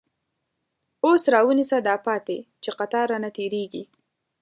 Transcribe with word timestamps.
اوس 1.05 1.23
را 1.33 1.41
ونیسه 1.47 1.77
دا 1.87 1.95
پاتی، 2.05 2.39
چه 2.63 2.69
قطار 2.79 3.05
رانه 3.11 3.29
تیریږی 3.35 3.83